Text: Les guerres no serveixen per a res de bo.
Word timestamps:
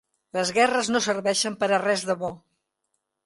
Les 0.35 0.51
guerres 0.55 0.89
no 0.93 1.01
serveixen 1.07 1.59
per 1.63 1.69
a 1.77 1.79
res 1.83 2.05
de 2.11 2.15
bo. 2.25 2.31